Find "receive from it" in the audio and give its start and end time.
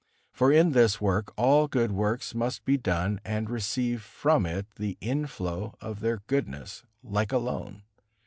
3.51-4.65